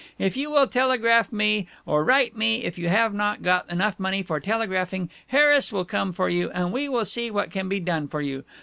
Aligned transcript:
If 0.17 0.35
you 0.35 0.49
will 0.49 0.65
telegraph 0.65 1.31
me, 1.31 1.67
or 1.85 2.03
write 2.03 2.35
me 2.35 2.63
if 2.63 2.79
you 2.79 2.89
have 2.89 3.13
not 3.13 3.43
got 3.43 3.69
enough 3.69 3.99
money 3.99 4.23
for 4.23 4.39
telegraphing, 4.39 5.11
Harris 5.27 5.71
will 5.71 5.85
come 5.85 6.11
for 6.11 6.27
you, 6.27 6.49
& 6.71 6.71
we 6.73 6.89
will 6.89 7.05
see 7.05 7.29
what 7.29 7.51
can 7.51 7.69
be 7.69 7.79
done 7.79 8.07
for 8.07 8.19
you. 8.19 8.43